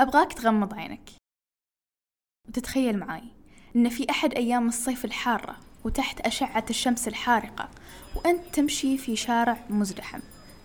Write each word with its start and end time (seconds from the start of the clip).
أبغاك 0.00 0.32
تغمض 0.32 0.74
عينك. 0.74 1.10
وتتخيل 2.48 2.98
معاي 2.98 3.22
إن 3.76 3.88
في 3.88 4.10
أحد 4.10 4.34
أيام 4.34 4.68
الصيف 4.68 5.04
الحارة 5.04 5.56
وتحت 5.84 6.20
أشعة 6.20 6.64
الشمس 6.70 7.08
الحارقة 7.08 7.68
وأنت 8.16 8.54
تمشي 8.54 8.98
في 8.98 9.16
شارع 9.16 9.56
مزدحم 9.70 10.20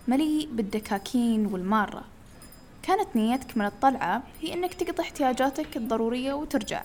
مليء 0.08 0.48
بالدكاكين 0.52 1.46
والمارة. 1.46 2.04
كانت 2.82 3.16
نيتك 3.16 3.56
من 3.56 3.66
الطلعة 3.66 4.22
هي 4.40 4.54
إنك 4.54 4.74
تقضي 4.74 5.02
احتياجاتك 5.02 5.76
الضرورية 5.76 6.34
وترجع. 6.34 6.82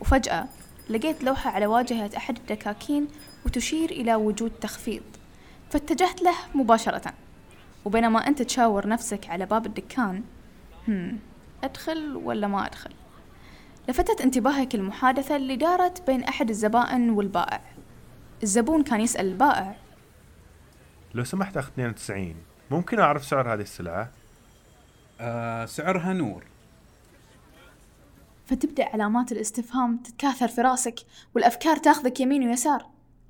وفجأة 0.00 0.48
لقيت 0.90 1.24
لوحة 1.24 1.50
على 1.50 1.66
واجهة 1.66 2.10
أحد 2.16 2.36
الدكاكين 2.36 3.08
وتشير 3.46 3.90
إلى 3.90 4.14
وجود 4.14 4.50
تخفيض. 4.50 5.02
فاتجهت 5.70 6.22
له 6.22 6.34
مباشرة. 6.54 7.14
وبينما 7.84 8.28
أنت 8.28 8.42
تشاور 8.42 8.88
نفسك 8.88 9.30
على 9.30 9.46
باب 9.46 9.66
الدكان 9.66 10.22
هم 10.88 11.18
أدخل 11.64 12.16
ولا 12.16 12.46
ما 12.46 12.66
أدخل. 12.66 12.90
لفتت 13.88 14.20
انتباهك 14.20 14.74
المحادثة 14.74 15.36
اللي 15.36 15.56
دارت 15.56 16.06
بين 16.06 16.24
أحد 16.24 16.50
الزبائن 16.50 17.10
والبائع. 17.10 17.60
الزبون 18.42 18.82
كان 18.82 19.00
يسأل 19.00 19.26
البائع. 19.26 19.76
لو 21.14 21.24
سمحت 21.24 21.56
أخ 21.56 21.68
92 21.68 22.34
ممكن 22.70 23.00
أعرف 23.00 23.24
سعر 23.24 23.54
هذه 23.54 23.60
السلعة؟ 23.60 24.10
آه 25.20 25.64
سعرها 25.64 26.12
نور. 26.12 26.44
فتبدأ 28.46 28.88
علامات 28.88 29.32
الاستفهام 29.32 29.96
تتكاثر 29.96 30.48
في 30.48 30.60
راسك 30.60 31.00
والأفكار 31.34 31.76
تاخذك 31.76 32.20
يمين 32.20 32.48
ويسار. 32.48 32.86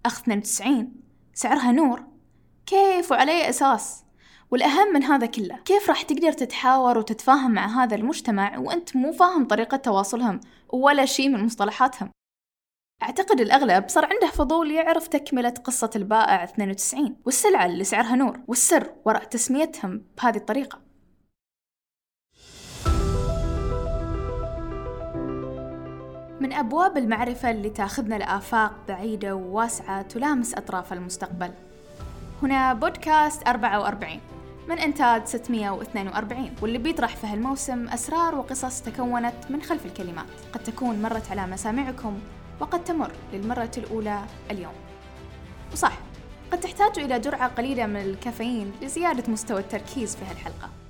أخ 0.07 0.21
92 0.21 0.93
سعرها 1.35 1.73
نور. 1.73 2.03
كيف 2.67 3.11
وعلى 3.11 3.33
أي 3.33 3.49
أساس؟ 3.49 4.04
والأهم 4.55 4.93
من 4.93 5.03
هذا 5.03 5.27
كله 5.27 5.57
كيف 5.65 5.89
راح 5.89 6.03
تقدر 6.03 6.33
تتحاور 6.33 6.99
وتتفاهم 6.99 7.51
مع 7.51 7.85
هذا 7.85 7.97
المجتمع 7.97 8.59
وأنت 8.59 8.97
مو 8.97 9.13
فاهم 9.13 9.45
طريقة 9.45 9.77
تواصلهم 9.77 10.41
ولا 10.69 11.05
شيء 11.05 11.29
من 11.29 11.45
مصطلحاتهم؟ 11.45 12.11
أعتقد 13.03 13.41
الأغلب 13.41 13.89
صار 13.89 14.05
عنده 14.05 14.27
فضول 14.27 14.71
يعرف 14.71 15.09
تكملة 15.09 15.55
قصة 15.65 15.91
البائع 15.97 16.45
92 16.45 17.17
والسلعة 17.25 17.67
اللي 17.67 17.85
سعرها 17.85 18.17
نور 18.17 18.41
والسر 18.49 18.93
وراء 19.05 19.25
تسميتهم 19.25 20.05
بهذه 20.19 20.37
الطريقة. 20.37 20.79
من 26.41 26.53
أبواب 26.53 26.97
المعرفة 26.97 27.51
اللي 27.51 27.71
تاخذنا 27.71 28.15
لآفاق 28.15 28.73
بعيدة 28.89 29.35
وواسعة 29.35 30.03
تلامس 30.03 30.55
أطراف 30.55 30.93
المستقبل. 30.93 31.51
هنا 32.43 32.73
بودكاست 32.73 33.49
44 33.49 34.21
من 34.69 34.79
إنتاج 34.79 35.25
642 35.25 36.51
واللي 36.63 36.79
بيطرح 36.79 37.17
في 37.17 37.27
هالموسم 37.27 37.89
أسرار 37.89 38.35
وقصص 38.35 38.81
تكونت 38.81 39.35
من 39.51 39.63
خلف 39.63 39.87
الكلمات. 39.87 40.27
قد 40.53 40.63
تكون 40.63 41.03
مرت 41.03 41.31
على 41.31 41.47
مسامعكم 41.47 42.19
وقد 42.61 42.85
تمر 42.85 43.13
للمرة 43.33 43.71
الأولى 43.79 44.21
اليوم. 44.51 44.75
وصح 45.73 45.99
قد 46.53 46.61
تحتاج 46.61 46.99
إلى 46.99 47.19
جرعة 47.19 47.49
قليلة 47.49 47.87
من 47.87 47.97
الكافيين 47.97 48.73
لزيادة 48.83 49.33
مستوى 49.33 49.61
التركيز 49.61 50.17
في 50.17 50.25
هالحلقة. 50.25 50.84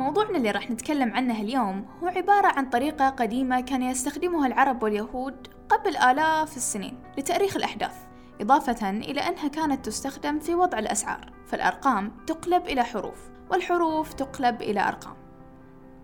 موضوعنا 0.00 0.36
اللي 0.36 0.50
راح 0.50 0.70
نتكلم 0.70 1.12
عنه 1.14 1.40
اليوم 1.40 1.86
هو 2.02 2.08
عبارة 2.08 2.46
عن 2.46 2.70
طريقة 2.70 3.08
قديمة 3.08 3.60
كان 3.60 3.82
يستخدمها 3.82 4.46
العرب 4.46 4.82
واليهود 4.82 5.48
قبل 5.68 5.96
آلاف 5.96 6.56
السنين 6.56 6.98
لتأريخ 7.18 7.56
الأحداث 7.56 7.94
إضافة 8.40 8.90
إلى 8.90 9.20
أنها 9.20 9.48
كانت 9.48 9.86
تستخدم 9.86 10.38
في 10.38 10.54
وضع 10.54 10.78
الأسعار 10.78 11.32
فالأرقام 11.46 12.12
تقلب 12.26 12.66
إلى 12.66 12.84
حروف 12.84 13.30
والحروف 13.50 14.12
تقلب 14.12 14.62
إلى 14.62 14.80
أرقام. 14.80 15.16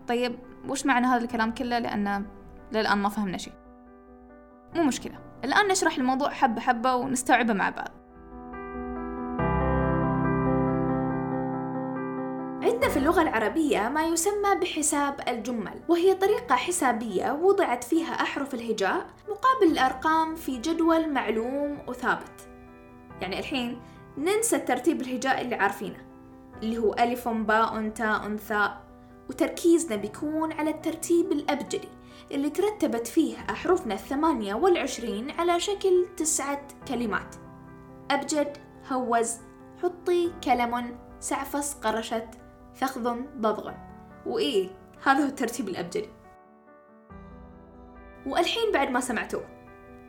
طيب 0.07 0.39
وش 0.69 0.85
معنى 0.85 1.07
هذا 1.07 1.23
الكلام 1.23 1.51
كله؟ 1.53 1.79
لأن 1.79 2.25
للآن 2.71 2.97
ما 2.97 3.09
فهمنا 3.09 3.37
شيء. 3.37 3.53
مو 4.75 4.83
مشكلة. 4.83 5.19
الآن 5.43 5.67
نشرح 5.67 5.97
الموضوع 5.97 6.29
حبة 6.29 6.61
حبة 6.61 6.95
ونستوعبه 6.95 7.53
مع 7.53 7.69
بعض. 7.69 7.91
عندنا 12.67 12.89
في 12.89 12.97
اللغة 12.97 13.21
العربية 13.21 13.89
ما 13.89 14.05
يسمى 14.05 14.55
بحساب 14.61 15.21
الجمل 15.27 15.81
وهي 15.87 16.13
طريقة 16.13 16.55
حسابية 16.55 17.31
وضعت 17.31 17.83
فيها 17.83 18.13
أحرف 18.13 18.53
الهجاء 18.53 19.07
مقابل 19.29 19.71
الأرقام 19.71 20.35
في 20.35 20.57
جدول 20.57 21.13
معلوم 21.13 21.79
وثابت. 21.87 22.49
يعني 23.21 23.39
الحين 23.39 23.81
ننسى 24.17 24.55
الترتيب 24.55 25.01
الهجائي 25.01 25.41
اللي 25.41 25.55
عارفينه 25.55 25.97
اللي 26.63 26.77
هو 26.77 26.93
ألف 26.93 27.27
باء 27.27 27.89
تاء 27.89 28.35
ثاء 28.35 28.81
وتركيزنا 29.29 29.95
بيكون 29.95 30.51
على 30.51 30.69
الترتيب 30.69 31.31
الأبجدي 31.31 31.89
اللي 32.31 32.49
ترتبت 32.49 33.07
فيه 33.07 33.37
أحرفنا 33.49 33.93
الثمانية 33.93 34.53
والعشرين 34.55 35.31
على 35.31 35.59
شكل 35.59 36.05
تسعة 36.17 36.61
كلمات. 36.87 37.35
أبجد 38.11 38.57
هوز 38.91 39.33
حطي 39.83 40.31
كلم 40.43 40.97
سعفص 41.19 41.73
قرشت. 41.73 42.46
ثخذ 42.77 43.15
ضظغ 43.37 43.71
وإيه 44.25 44.69
هذا 45.03 45.23
هو 45.23 45.27
الترتيب 45.27 45.69
الأبجدي 45.69 46.09
والحين 48.25 48.71
بعد 48.71 48.89
ما 48.89 48.99
سمعتوه 48.99 49.57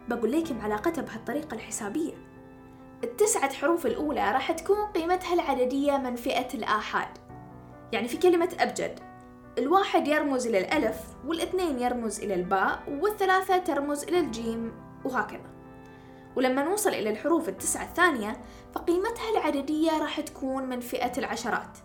بقول 0.09 0.33
لكم 0.33 0.61
علاقتها 0.61 1.03
بهالطريقة 1.03 1.55
الحسابية. 1.55 2.15
التسعة 3.05 3.53
حروف 3.53 3.87
الأولى 3.87 4.33
راح 4.33 4.53
تكون 4.53 4.87
قيمتها 4.87 5.34
العددية 5.34 5.97
من 5.97 6.17
فئة 6.17 6.55
الآحاد. 6.55 7.09
يعني 7.93 8.09
في 8.09 8.17
كلمة 8.17 8.56
أبجد 8.61 9.00
الواحد 9.59 10.09
يرمز 10.09 10.47
إلى 10.47 10.59
الألف 10.59 11.00
والإثنين 11.27 11.79
يرمز 11.79 12.21
إلى 12.21 12.35
الباء 12.35 12.83
والثلاثة 12.89 13.59
ترمز 13.59 14.03
إلى 14.03 14.21
الجيم 14.21 14.73
وهكذا. 15.05 15.50
ولما 16.37 16.65
نوصل 16.65 16.91
إلى 16.91 17.11
الحروف 17.11 17.49
التسعة 17.49 17.85
الثانية 17.85 18.41
فقيمتها 18.75 19.31
العددية 19.31 19.99
راح 19.99 20.21
تكون 20.21 20.65
من 20.69 20.81
فئة 20.81 21.12
العشرات. 21.19 21.79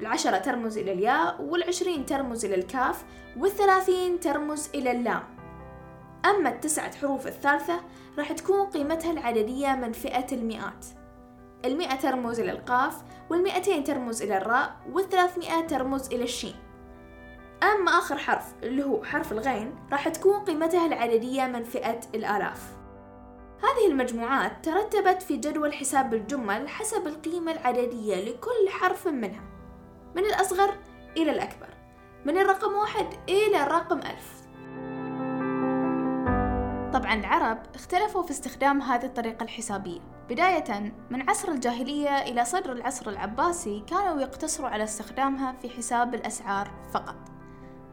العشرة 0.00 0.38
ترمز 0.38 0.78
إلى 0.78 0.92
الياء 0.92 1.42
والعشرين 1.42 2.06
ترمز 2.06 2.44
إلى 2.44 2.54
الكاف 2.54 3.04
والثلاثين 3.36 4.20
ترمز 4.20 4.68
إلى 4.74 4.90
اللام. 4.90 5.22
أما 6.24 6.48
التسعة 6.48 6.96
حروف 6.96 7.26
الثالثة 7.26 7.80
راح 8.18 8.32
تكون 8.32 8.66
قيمتها 8.66 9.12
العددية 9.12 9.74
من 9.74 9.92
فئة 9.92 10.26
المئات. 10.32 10.86
المئة 11.64 11.94
ترمز 11.94 12.40
إلى 12.40 12.52
القاف 12.52 12.94
والمئتين 13.30 13.84
ترمز 13.84 14.22
إلى 14.22 14.36
الراء 14.36 14.76
والثلاثمئة 14.92 15.60
ترمز 15.60 16.06
إلى 16.06 16.22
الشين. 16.24 16.54
أما 17.62 17.90
آخر 17.90 18.18
حرف 18.18 18.54
اللي 18.62 18.84
هو 18.84 19.04
حرف 19.04 19.32
الغين 19.32 19.74
راح 19.92 20.08
تكون 20.08 20.40
قيمتها 20.40 20.86
العددية 20.86 21.46
من 21.46 21.64
فئة 21.64 22.00
الآلاف. 22.14 22.76
هذه 23.62 23.90
المجموعات 23.90 24.64
ترتبت 24.64 25.22
في 25.22 25.36
جدول 25.36 25.74
حساب 25.74 26.14
الجمل 26.14 26.68
حسب 26.68 27.06
القيمة 27.06 27.52
العددية 27.52 28.16
لكل 28.16 28.68
حرف 28.68 29.08
منها. 29.08 29.59
من 30.16 30.24
الأصغر 30.24 30.74
إلى 31.16 31.30
الأكبر 31.30 31.68
من 32.24 32.38
الرقم 32.38 32.72
واحد 32.72 33.06
إلى 33.28 33.62
الرقم 33.62 33.98
ألف. 33.98 34.40
طبعا 36.92 37.14
العرب 37.14 37.58
اختلفوا 37.74 38.22
في 38.22 38.30
استخدام 38.30 38.82
هذه 38.82 39.04
الطريقة 39.04 39.44
الحسابية. 39.44 40.00
بداية 40.28 40.92
من 41.10 41.30
عصر 41.30 41.48
الجاهلية 41.48 42.22
إلى 42.22 42.44
صدر 42.44 42.72
العصر 42.72 43.10
العباسي 43.10 43.84
كانوا 43.86 44.20
يقتصروا 44.20 44.68
على 44.68 44.84
استخدامها 44.84 45.52
في 45.52 45.70
حساب 45.70 46.14
الأسعار 46.14 46.70
فقط. 46.94 47.16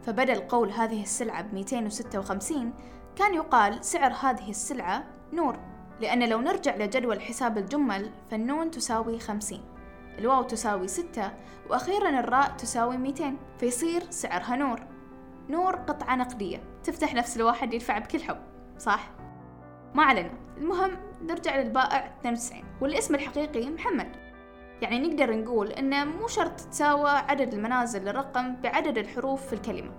فبدل 0.03 0.39
قول 0.39 0.71
هذه 0.71 1.03
السلعة 1.03 1.41
ب 1.41 1.53
256 1.53 2.73
كان 3.15 3.33
يقال 3.33 3.85
سعر 3.85 4.13
هذه 4.13 4.49
السلعة 4.49 5.03
نور 5.33 5.59
لأن 6.01 6.29
لو 6.29 6.41
نرجع 6.41 6.75
لجدول 6.75 7.21
حساب 7.21 7.57
الجمل 7.57 8.11
فالنون 8.31 8.71
تساوي 8.71 9.19
50 9.19 9.76
الواو 10.19 10.43
تساوي 10.43 10.87
ستة 10.87 11.31
وأخيرا 11.69 12.19
الراء 12.19 12.49
تساوي 12.57 12.97
200 12.97 13.33
فيصير 13.59 14.03
سعرها 14.09 14.55
نور. 14.55 14.79
نور 15.49 15.75
قطعة 15.75 16.15
نقدية 16.15 16.63
تفتح 16.83 17.13
نفس 17.13 17.37
الواحد 17.37 17.73
يدفع 17.73 17.97
بكل 17.97 18.23
حب 18.23 18.37
صح؟ 18.77 19.09
ما 19.93 20.03
علينا. 20.03 20.33
المهم 20.57 20.91
نرجع 21.21 21.55
للبائع 21.55 22.15
92 22.19 22.63
والاسم 22.81 23.15
الحقيقي 23.15 23.69
محمد. 23.69 24.15
يعني 24.81 24.99
نقدر 24.99 25.37
نقول 25.37 25.67
إنه 25.67 26.05
مو 26.05 26.27
شرط 26.27 26.61
تساوى 26.61 27.09
عدد 27.09 27.53
المنازل 27.53 28.05
للرقم 28.05 28.55
بعدد 28.55 28.97
الحروف 28.97 29.47
في 29.47 29.53
الكلمة. 29.53 29.91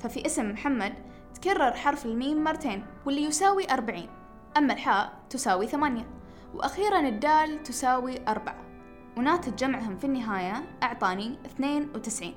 ففي 0.00 0.26
اسم 0.26 0.50
محمد 0.50 0.94
تكرر 1.34 1.72
حرف 1.72 2.06
الميم 2.06 2.44
مرتين 2.44 2.86
واللي 3.06 3.24
يساوي 3.24 3.70
أربعين. 3.70 4.08
أما 4.56 4.72
الحاء 4.72 5.12
تساوي 5.30 5.66
ثمانية 5.66 6.06
وأخيرا 6.54 7.00
الدال 7.00 7.62
تساوي 7.62 8.28
أربعة. 8.28 8.73
وناتج 9.16 9.54
جمعهم 9.56 9.96
في 9.96 10.04
النهاية 10.04 10.62
أعطاني 10.82 11.38
اثنين 11.46 11.88
وتسعين. 11.94 12.34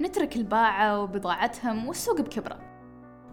نترك 0.00 0.36
الباعة 0.36 1.02
وبضاعتهم 1.02 1.88
والسوق 1.88 2.20
بكبره. 2.20 2.58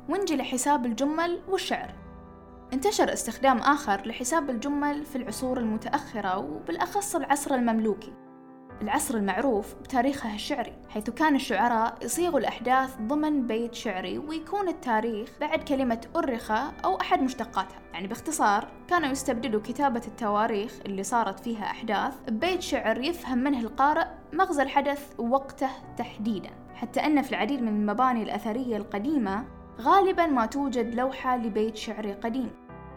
ونجي 0.09 0.35
لحساب 0.35 0.85
الجمل 0.85 1.39
والشعر. 1.47 1.94
انتشر 2.73 3.13
استخدام 3.13 3.57
آخر 3.57 4.07
لحساب 4.07 4.49
الجمل 4.49 5.05
في 5.05 5.15
العصور 5.15 5.59
المتأخرة 5.59 6.38
وبالأخص 6.38 7.15
العصر 7.15 7.55
المملوكي. 7.55 8.13
العصر 8.81 9.18
المعروف 9.18 9.74
بتاريخه 9.74 10.35
الشعري 10.35 10.74
حيث 10.89 11.09
كان 11.09 11.35
الشعراء 11.35 11.97
يصيغوا 12.01 12.39
الأحداث 12.39 12.97
ضمن 13.01 13.47
بيت 13.47 13.74
شعري 13.74 14.18
ويكون 14.18 14.68
التاريخ 14.68 15.29
بعد 15.41 15.63
كلمة 15.63 16.01
أرخة 16.15 16.71
أو 16.85 17.01
أحد 17.01 17.21
مشتقاتها. 17.21 17.79
يعني 17.94 18.07
باختصار 18.07 18.68
كانوا 18.88 19.09
يستبدلوا 19.09 19.62
كتابة 19.62 20.01
التواريخ 20.07 20.79
اللي 20.85 21.03
صارت 21.03 21.39
فيها 21.39 21.63
أحداث 21.63 22.13
ببيت 22.27 22.62
شعر 22.62 22.97
يفهم 22.97 23.38
منه 23.38 23.59
القارئ 23.59 24.07
مغزى 24.33 24.62
الحدث 24.62 25.13
ووقته 25.19 25.69
تحديدا. 25.97 26.50
حتى 26.75 27.00
أن 27.00 27.21
في 27.21 27.29
العديد 27.29 27.62
من 27.62 27.68
المباني 27.68 28.24
الأثرية 28.24 28.77
القديمة 28.77 29.45
غالبا 29.81 30.25
ما 30.25 30.45
توجد 30.45 30.95
لوحة 30.95 31.38
لبيت 31.38 31.75
شعري 31.75 32.13
قديم. 32.13 32.51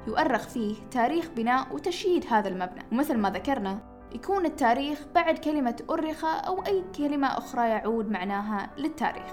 يؤرخ 0.07 0.49
فيه 0.49 0.75
تاريخ 0.91 1.29
بناء 1.37 1.75
وتشييد 1.75 2.27
هذا 2.31 2.49
المبنى. 2.49 2.83
ومثل 2.93 3.19
ما 3.19 3.31
ذكرنا 3.31 3.90
يكون 4.13 4.47
التاريخ 4.47 4.99
بعد 5.15 5.39
كلمة 5.39 5.77
أرخ 5.91 6.25
أو 6.25 6.67
أي 6.67 6.85
كلمة 6.97 7.27
أخرى 7.27 7.69
يعود 7.69 8.11
معناها 8.11 8.71
للتاريخ. 8.79 9.33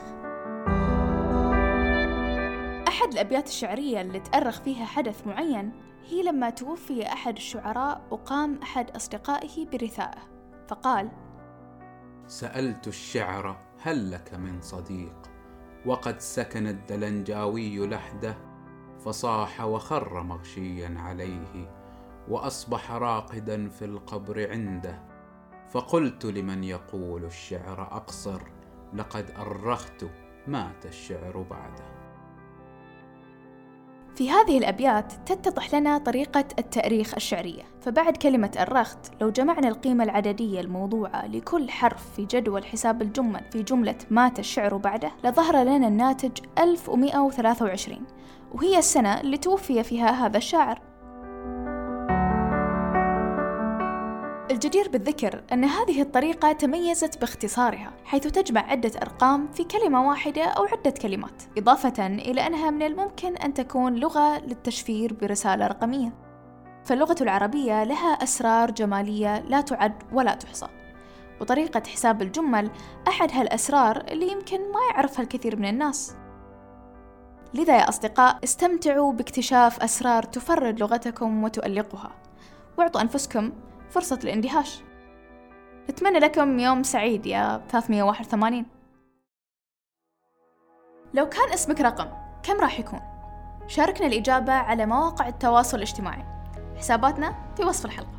أحد 2.87 3.13
الأبيات 3.13 3.47
الشعرية 3.47 4.01
اللي 4.01 4.19
تأرخ 4.19 4.61
فيها 4.61 4.85
حدث 4.85 5.27
معين 5.27 5.71
هي 6.09 6.23
لما 6.23 6.49
توفي 6.49 7.07
أحد 7.07 7.35
الشعراء 7.35 8.01
وقام 8.11 8.59
أحد 8.63 8.91
أصدقائه 8.91 9.65
برثائه 9.65 10.21
فقال 10.67 11.09
سألت 12.27 12.87
الشعر 12.87 13.57
هل 13.81 14.11
لك 14.11 14.33
من 14.33 14.61
صديق؟ 14.61 15.15
وقد 15.85 16.19
سكن 16.19 16.67
الدلنجاوي 16.67 17.87
لحده 17.87 18.37
فصاح 19.05 19.61
وخر 19.61 20.23
مغشيا 20.23 20.95
عليه. 20.97 21.86
وأصبح 22.29 22.91
راقدا 22.91 23.69
في 23.69 23.85
القبر 23.85 24.51
عنده. 24.51 25.03
فقلت 25.69 26.25
لمن 26.25 26.63
يقول 26.63 27.25
الشعر 27.25 27.81
أقصر 27.81 28.41
لقد 28.93 29.31
أرخت 29.39 30.05
مات 30.47 30.85
الشعر 30.85 31.45
بعده. 31.49 31.97
في 34.15 34.31
هذه 34.31 34.57
الأبيات 34.57 35.13
تتضح 35.25 35.75
لنا 35.75 35.97
طريقة 35.97 36.45
التأريخ 36.59 37.13
الشعرية. 37.15 37.63
فبعد 37.81 38.17
كلمة 38.17 38.51
أرخت 38.59 39.21
لو 39.21 39.29
جمعنا 39.29 39.67
القيمة 39.67 40.03
العددية 40.03 40.61
الموضوعة 40.61 41.27
لكل 41.27 41.69
حرف 41.69 42.13
في 42.15 42.25
جدول 42.25 42.65
حساب 42.65 43.01
الجمل 43.01 43.41
في 43.51 43.63
جملة 43.63 43.97
مات 44.09 44.39
الشعر 44.39 44.77
بعده 44.77 45.11
لظهر 45.23 45.63
لنا 45.63 45.87
الناتج 45.87 46.31
1123 46.59 48.01
وهي 48.51 48.77
السنة 48.77 49.21
اللي 49.21 49.37
توفي 49.37 49.83
فيها 49.83 50.25
هذا 50.25 50.37
الشاعر. 50.37 50.86
الجدير 54.51 54.89
بالذكر 54.89 55.43
أن 55.53 55.63
هذه 55.63 56.01
الطريقة 56.01 56.51
تميزت 56.51 57.17
باختصارها 57.17 57.93
حيث 58.05 58.27
تجمع 58.27 58.61
عدة 58.61 58.91
أرقام 59.01 59.51
في 59.51 59.63
كلمة 59.63 60.07
واحدة 60.07 60.43
أو 60.43 60.65
عدة 60.65 60.91
كلمات 60.91 61.43
إضافة 61.57 62.07
إلى 62.07 62.47
أنها 62.47 62.69
من 62.71 62.83
الممكن 62.83 63.37
أن 63.37 63.53
تكون 63.53 63.95
لغة 63.95 64.39
للتشفير 64.39 65.13
برسالة 65.13 65.67
رقمية. 65.67 66.13
فاللغة 66.85 67.15
العربية 67.21 67.83
لها 67.83 68.09
أسرار 68.13 68.71
جمالية 68.71 69.39
لا 69.39 69.61
تعد 69.61 70.03
ولا 70.13 70.35
تحصى. 70.35 70.67
وطريقة 71.41 71.83
حساب 71.87 72.21
الجمل 72.21 72.71
أحد 73.07 73.31
هالأسرار 73.31 73.97
اللي 73.97 74.31
يمكن 74.31 74.57
ما 74.57 74.79
يعرفها 74.91 75.23
الكثير 75.23 75.55
من 75.55 75.69
الناس. 75.69 76.15
لذا 77.53 77.77
يا 77.77 77.89
أصدقاء 77.89 78.39
استمتعوا 78.43 79.13
باكتشاف 79.13 79.83
أسرار 79.83 80.23
تفرد 80.23 80.79
لغتكم 80.79 81.43
وتؤلقها. 81.43 82.11
واعطوا 82.77 83.01
أنفسكم 83.01 83.51
فرصة 83.89 84.19
الإندهاش. 84.23 84.81
أتمنى 85.89 86.19
لكم 86.19 86.59
يوم 86.59 86.83
سعيد 86.83 87.25
يا 87.25 87.61
381 87.69 88.65
لو 91.13 91.29
كان 91.29 91.53
اسمك 91.53 91.81
رقم 91.81 92.07
كم 92.43 92.59
راح 92.59 92.79
يكون؟ 92.79 92.99
شاركنا 93.67 94.07
الإجابة 94.07 94.53
على 94.53 94.85
مواقع 94.85 95.27
التواصل 95.27 95.77
الاجتماعي. 95.77 96.25
حساباتنا 96.77 97.53
في 97.57 97.63
وصف 97.63 97.85
الحلقة. 97.85 98.16